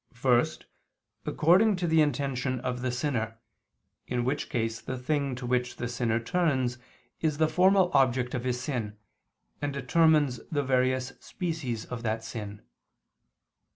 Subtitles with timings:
[0.15, 0.65] First,
[1.27, 3.37] according to the intention of the sinner,
[4.07, 6.79] in which case the thing to which the sinner turns
[7.19, 8.97] is the formal object of his sin,
[9.61, 12.63] and determines the various species of that sin.